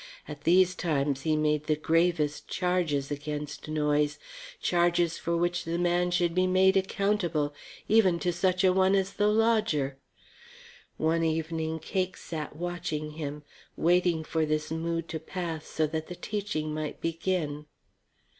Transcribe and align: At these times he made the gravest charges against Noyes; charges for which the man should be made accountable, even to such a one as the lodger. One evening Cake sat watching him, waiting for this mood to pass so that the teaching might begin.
At 0.27 0.45
these 0.45 0.73
times 0.73 1.21
he 1.21 1.35
made 1.35 1.65
the 1.65 1.75
gravest 1.75 2.47
charges 2.47 3.11
against 3.11 3.67
Noyes; 3.67 4.17
charges 4.59 5.19
for 5.19 5.37
which 5.37 5.63
the 5.63 5.77
man 5.77 6.09
should 6.09 6.33
be 6.33 6.47
made 6.47 6.75
accountable, 6.75 7.53
even 7.87 8.17
to 8.21 8.33
such 8.33 8.63
a 8.63 8.73
one 8.73 8.95
as 8.95 9.13
the 9.13 9.27
lodger. 9.27 9.97
One 10.97 11.23
evening 11.23 11.77
Cake 11.77 12.17
sat 12.17 12.55
watching 12.55 13.11
him, 13.11 13.43
waiting 13.77 14.23
for 14.23 14.43
this 14.43 14.71
mood 14.71 15.07
to 15.09 15.19
pass 15.19 15.67
so 15.67 15.85
that 15.85 16.07
the 16.07 16.15
teaching 16.15 16.73
might 16.73 16.99
begin. 16.99 17.67